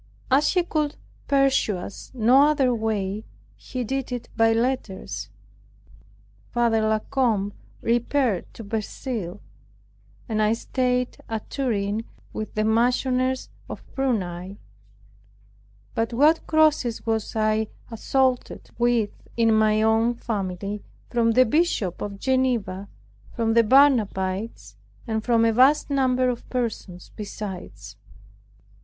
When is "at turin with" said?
11.29-12.55